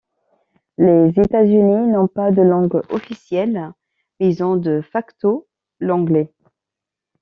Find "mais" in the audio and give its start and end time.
4.19-4.29